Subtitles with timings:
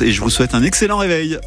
[0.00, 1.38] Et je vous souhaite un excellent réveil.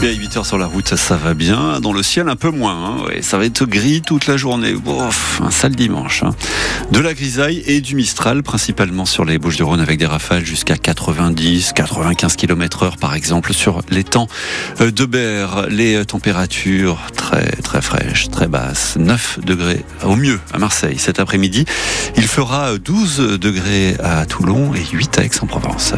[0.00, 1.80] Et à 8h sur la route, ça va bien.
[1.80, 3.00] Dans le ciel, un peu moins.
[3.00, 3.20] Hein.
[3.20, 4.72] ça va être gris toute la journée.
[4.74, 6.22] Bof, un sale dimanche.
[6.22, 6.30] Hein.
[6.92, 11.72] De la grisaille et du Mistral, principalement sur les Bouches-du-Rhône, avec des rafales jusqu'à 90,
[11.72, 14.28] 95 km heure, par exemple, sur les temps
[14.80, 15.66] euh, de Berre.
[15.68, 18.94] Les euh, températures très, très fraîches, très basses.
[19.00, 21.64] 9 degrés au mieux à Marseille cet après-midi.
[22.16, 25.94] Il fera 12 degrés à Toulon et 8 à Aix-en-Provence.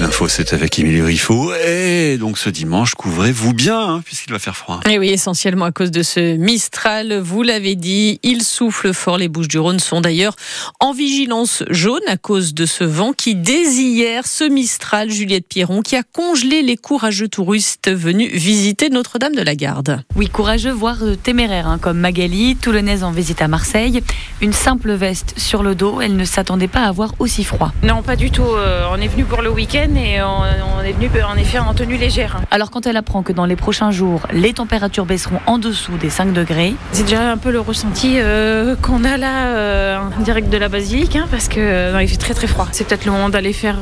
[0.00, 1.52] L'info, c'est avec Émilie Riffaut.
[1.54, 4.78] Et donc ce dimanche, couvrez-vous bien, hein, puisqu'il va faire froid.
[4.88, 9.18] Et oui, essentiellement à cause de ce Mistral, vous l'avez dit, il souffle fort.
[9.18, 10.36] Les Bouches du Rhône sont d'ailleurs
[10.78, 15.82] en vigilance jaune à cause de ce vent qui, dès hier, ce Mistral, Juliette Pierron,
[15.82, 20.04] qui a congelé les courageux touristes venus visiter Notre-Dame de la Garde.
[20.14, 24.04] Oui, courageux, voire téméraires, hein, comme Magali, toulonnaise en visite à Marseille.
[24.40, 27.72] Une simple veste sur le dos, elle ne s'attendait pas à avoir aussi froid.
[27.82, 28.42] Non, pas du tout.
[28.42, 31.96] Euh, on est venu pour le week-end et on, est venu en effet en tenue
[31.96, 32.40] légère.
[32.50, 36.10] Alors quand elle apprend que dans les prochains jours, les températures baisseront en dessous des
[36.10, 36.74] 5 degrés.
[36.92, 40.68] C'est déjà un peu le ressenti euh, qu'on a là euh, en direct de la
[40.68, 42.68] basilique hein, parce que euh, il fait très très froid.
[42.72, 43.78] C'est peut-être le moment d'aller faire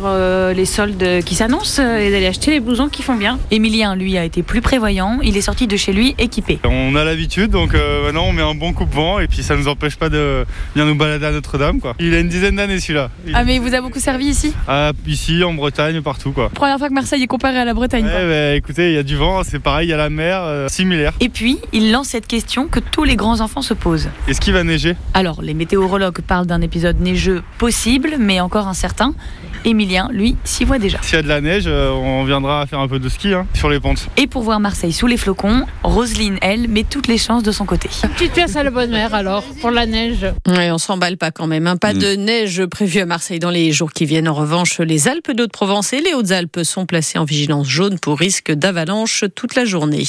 [0.55, 3.39] les soldes qui s'annoncent et d'aller acheter les blousons qui font bien.
[3.51, 5.19] Emilien, lui, a été plus prévoyant.
[5.23, 6.59] Il est sorti de chez lui équipé.
[6.65, 9.97] On a l'habitude, donc maintenant on met un bon coupe-vent et puis ça nous empêche
[9.97, 11.81] pas de bien nous balader à Notre-Dame.
[11.99, 13.11] Il a une dizaine d'années celui-là.
[13.35, 14.53] Ah mais il vous a beaucoup servi ici?
[14.69, 16.51] Ah, Ici, en Bretagne, partout quoi.
[16.51, 18.05] Première fois que Marseille est comparé à la Bretagne.
[18.05, 20.69] Bah, écoutez, il y a du vent, c'est pareil, il y a la mer, euh,
[20.69, 21.13] similaire.
[21.21, 24.09] Et puis, il lance cette question que tous les grands enfants se posent.
[24.29, 24.97] Est-ce qu'il va neiger?
[25.15, 29.15] Alors, les météorologues parlent d'un épisode neigeux possible, mais encore incertain.
[29.65, 30.99] Emilien, lui, s'y voit déjà.
[31.03, 33.47] S'il y a de la neige, euh, on viendra faire un peu de ski hein,
[33.53, 34.09] sur les pentes.
[34.17, 37.65] Et pour voir Marseille sous les flocons, Roselyne, elle, met toutes les chances de son
[37.65, 37.89] côté.
[38.17, 40.27] Petite pièce à la bonne mère alors, pour la neige.
[40.47, 41.67] On s'emballe pas quand même.
[41.67, 41.77] Hein.
[41.77, 41.99] Pas mm.
[41.99, 44.29] de neige prévue à Marseille dans les jours qui viennent.
[44.29, 49.25] En revanche, les Alpes d'Haute-Provence les Hautes-Alpes sont placées en vigilance jaune pour risque d'avalanche
[49.35, 50.05] toute la journée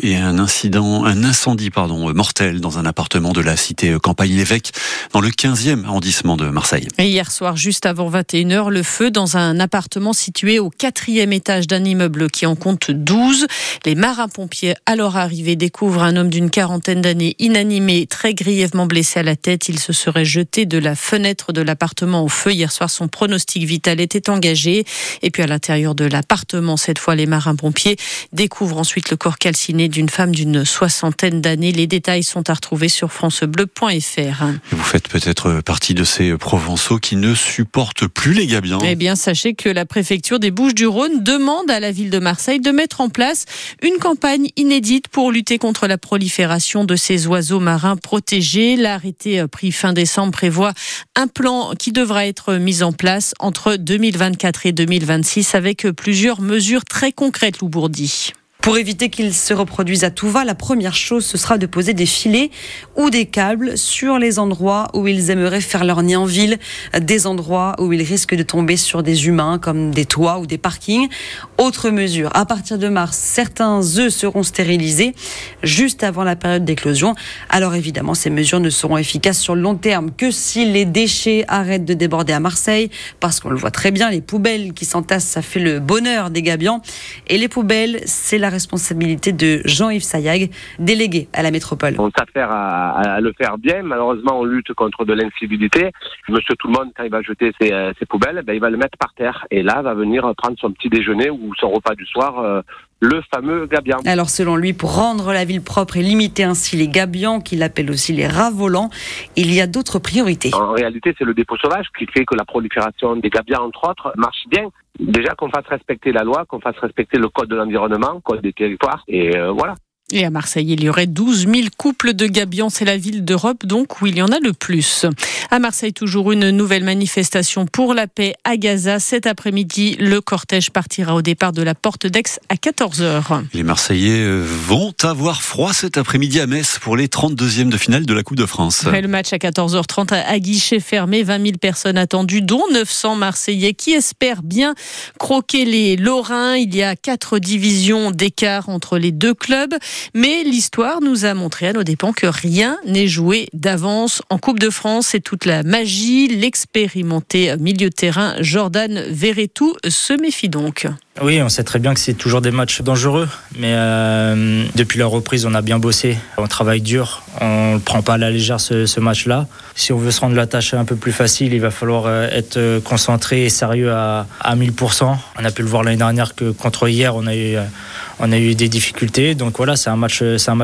[0.00, 4.72] et un incident, un incendie pardon, mortel dans un appartement de la cité Campagne-l'Évêque
[5.12, 6.88] dans le 15e arrondissement de Marseille.
[6.98, 11.84] hier soir, juste avant 21h, le feu dans un appartement situé au quatrième étage d'un
[11.84, 13.46] immeuble qui en compte 12.
[13.84, 19.22] Les marins-pompiers, alors arrivés, découvrent un homme d'une quarantaine d'années inanimé, très grièvement blessé à
[19.22, 19.68] la tête.
[19.68, 22.52] Il se serait jeté de la fenêtre de l'appartement au feu.
[22.52, 24.84] Hier soir, son pronostic vital était engagé.
[25.22, 27.96] Et puis à l'intérieur de l'appartement, cette fois, les marins-pompiers
[28.32, 31.72] découvrent ensuite le corps calciné d'une femme d'une soixantaine d'années.
[31.72, 34.44] Les détails sont à retrouver sur francebleu.fr.
[34.70, 38.80] Vous faites peut-être partie de ces Provençaux qui ne supportent plus les gabions.
[38.84, 42.70] Eh bien, sachez que la préfecture des Bouches-du-Rhône demande à la ville de Marseille de
[42.70, 43.46] mettre en place
[43.82, 48.76] une campagne inédite pour lutter contre la prolifération de ces oiseaux marins protégés.
[48.76, 50.72] L'arrêté pris fin décembre prévoit
[51.16, 56.84] un plan qui devra être mis en place entre 2024 et 2026 avec plusieurs mesures
[56.84, 58.32] très concrètes, Loubourdi.
[58.64, 61.92] Pour éviter qu'ils se reproduisent à tout va, la première chose, ce sera de poser
[61.92, 62.50] des filets
[62.96, 66.58] ou des câbles sur les endroits où ils aimeraient faire leur nid en ville,
[66.98, 70.56] des endroits où ils risquent de tomber sur des humains, comme des toits ou des
[70.56, 71.10] parkings.
[71.58, 75.14] Autre mesure, à partir de mars, certains œufs seront stérilisés
[75.62, 77.14] juste avant la période d'éclosion.
[77.50, 81.44] Alors évidemment, ces mesures ne seront efficaces sur le long terme que si les déchets
[81.48, 82.88] arrêtent de déborder à Marseille,
[83.20, 86.40] parce qu'on le voit très bien, les poubelles qui s'entassent, ça fait le bonheur des
[86.40, 86.80] gabions.
[87.26, 91.94] Et les poubelles, c'est la responsabilité de Jean-Yves Sayag, délégué à la métropole.
[91.98, 93.82] On s'affaire à, le faire bien.
[93.82, 95.90] Malheureusement, on lutte contre de l'incivilité.
[96.28, 98.76] Monsieur Tout le Monde, quand il va jeter ses, euh, poubelles, ben, il va le
[98.76, 99.46] mettre par terre.
[99.50, 102.38] Et là, va venir prendre son petit déjeuner ou son repas du soir.
[102.38, 102.62] Euh,
[103.04, 103.98] le fameux gabian.
[104.06, 107.90] Alors selon lui, pour rendre la ville propre et limiter ainsi les gabians, qu'il appelle
[107.90, 108.90] aussi les rats volants,
[109.36, 110.50] il y a d'autres priorités.
[110.54, 114.12] En réalité, c'est le dépôt sauvage qui fait que la prolifération des gabians, entre autres,
[114.16, 114.68] marche bien.
[114.98, 118.52] Déjà qu'on fasse respecter la loi, qu'on fasse respecter le code de l'environnement, code des
[118.52, 119.74] territoires, et euh, voilà.
[120.12, 122.68] Et à Marseille, il y aurait 12 000 couples de gabions.
[122.68, 125.06] C'est la ville d'Europe, donc, où il y en a le plus.
[125.50, 128.98] À Marseille, toujours une nouvelle manifestation pour la paix à Gaza.
[129.00, 133.44] Cet après-midi, le cortège partira au départ de la porte d'Aix à 14h.
[133.54, 138.04] Les Marseillais euh, vont avoir froid cet après-midi à Metz pour les 32e de finale
[138.04, 138.84] de la Coupe de France.
[138.84, 141.22] le match à 14h30 à guichet fermé.
[141.22, 144.74] 20 000 personnes attendues, dont 900 Marseillais qui espèrent bien
[145.18, 146.56] croquer les Lorrains.
[146.56, 149.74] Il y a quatre divisions d'écart entre les deux clubs.
[150.14, 154.58] Mais l'histoire nous a montré à nos dépens que rien n'est joué d'avance en Coupe
[154.58, 155.08] de France.
[155.08, 156.28] C'est toute la magie.
[156.28, 160.86] L'expérimenté milieu de terrain Jordan Verretou se méfie donc.
[161.22, 165.06] Oui, on sait très bien que c'est toujours des matchs dangereux, mais euh, depuis la
[165.06, 168.60] reprise, on a bien bossé, on travaille dur, on ne prend pas à la légère
[168.60, 169.46] ce, match-là.
[169.74, 172.28] Si on veut se rendre la tâche un peu plus facile, il va falloir euh,
[172.30, 175.16] être euh, concentré et sérieux à, à 1000%.
[175.40, 178.68] On a pu le voir l'année dernière que contre hier, on a eu, euh, des
[178.68, 179.34] difficultés.
[179.34, 180.22] Donc voilà, c'est un match,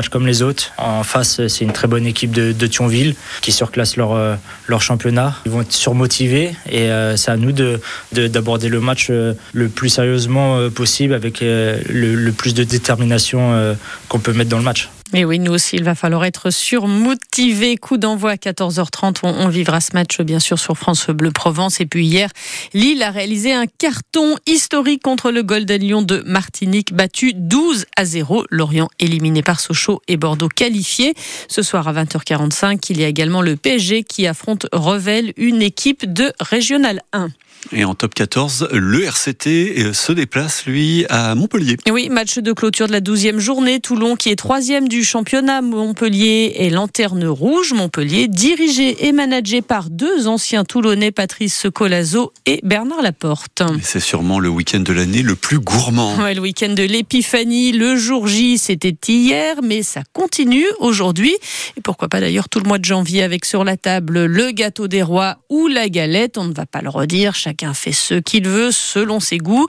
[0.09, 0.71] comme les autres.
[0.77, 4.39] En face, c'est une très bonne équipe de, Thionville qui surclasse leur,
[4.79, 5.35] championnat.
[5.45, 7.79] Ils vont être surmotivés et c'est à nous de,
[8.13, 13.75] de- d'aborder le match le plus sérieusement possible avec le, plus de détermination
[14.07, 14.89] qu'on peut mettre dans le match.
[15.13, 17.75] Et oui, nous aussi, il va falloir être surmotivé.
[17.75, 19.17] Coup d'envoi à 14h30.
[19.23, 21.81] On, on vivra ce match, bien sûr, sur France Bleu Provence.
[21.81, 22.29] Et puis hier,
[22.73, 28.05] Lille a réalisé un carton historique contre le Golden Lion de Martinique, battu 12 à
[28.05, 28.45] 0.
[28.49, 31.13] Lorient éliminé par Sochaux et Bordeaux qualifié.
[31.49, 36.11] Ce soir à 20h45, il y a également le PSG qui affronte Revel, une équipe
[36.11, 37.29] de Régional 1.
[37.73, 41.77] Et en top 14, le RCT euh, se déplace, lui, à Montpellier.
[41.85, 43.79] Et oui, match de clôture de la 12e journée.
[43.79, 45.61] Toulon qui est troisième du championnat.
[45.61, 47.73] Montpellier est lanterne rouge.
[47.73, 53.63] Montpellier dirigé et managé par deux anciens Toulonnais, Patrice Colazo et Bernard Laporte.
[53.81, 56.17] C'est sûrement le week-end de l'année le plus gourmand.
[56.17, 61.35] Ouais, le week-end de l'épiphanie, le jour J, c'était hier, mais ça continue aujourd'hui.
[61.77, 64.87] Et pourquoi pas d'ailleurs tout le mois de janvier avec sur la table le gâteau
[64.87, 66.37] des rois ou la galette.
[66.37, 69.67] On ne va pas le redire, chacun fait ce qu'il veut selon ses goûts.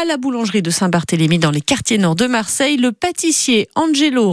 [0.00, 4.30] À la boulangerie de Saint-Barthélemy dans les quartiers nord de Marseille, le pâtissier Angelo,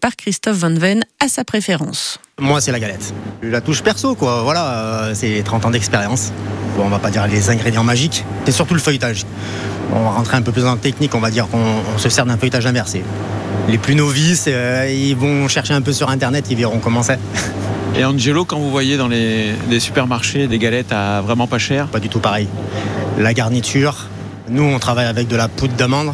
[0.00, 2.18] par Christophe Van Ven, a sa préférence.
[2.40, 3.12] Moi, c'est la galette.
[3.42, 4.42] La touche perso, quoi.
[4.42, 6.32] Voilà, euh, c'est 30 ans d'expérience.
[6.76, 8.24] Bon, on va pas dire les ingrédients magiques.
[8.44, 9.24] C'est surtout le feuilletage.
[9.92, 11.14] On va rentrer un peu plus dans la technique.
[11.14, 13.02] On va dire qu'on on se sert d'un feuilletage inversé.
[13.68, 17.18] Les plus novices, euh, ils vont chercher un peu sur Internet, ils verront comment c'est.
[17.96, 21.86] Et Angelo, quand vous voyez dans les, les supermarchés des galettes à vraiment pas cher,
[21.86, 22.48] Pas du tout pareil.
[23.18, 24.08] La garniture,
[24.48, 26.12] nous, on travaille avec de la poudre d'amande.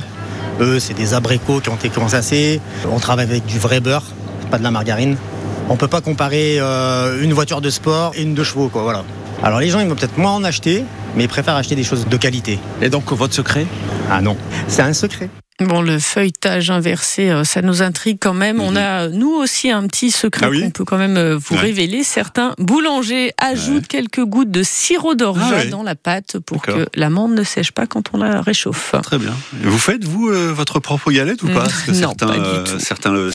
[0.60, 2.60] Eux, c'est des abricots qui ont été concassés.
[2.90, 4.04] On travaille avec du vrai beurre,
[4.50, 5.16] pas de la margarine.
[5.68, 8.82] On peut pas comparer euh, une voiture de sport et une de chevaux, quoi.
[8.82, 9.04] Voilà.
[9.42, 10.84] Alors les gens, ils vont peut-être moins en acheter,
[11.16, 12.58] mais ils préfèrent acheter des choses de qualité.
[12.82, 13.66] et donc votre secret?
[14.10, 14.36] Ah non,
[14.68, 15.30] c'est un secret.
[15.60, 18.60] Bon, le feuilletage inversé, euh, ça nous intrigue quand même.
[18.60, 18.76] On Mhm.
[18.78, 21.60] a, nous aussi, un petit secret Ah oui qu'on peut quand même euh, vous Ouais.
[21.60, 22.02] révéler.
[22.02, 25.66] Certains boulangers ajoutent quelques gouttes de sirop d'orgeat Ah ouais.
[25.68, 28.94] dans la pâte pour que l'amande ne sèche pas quand on la réchauffe.
[29.02, 29.34] Très bien.
[29.62, 31.60] Vous faites, vous, euh, votre propre galette ou pas?
[31.64, 33.28] Parce que Non, certains, pas du euh, certains le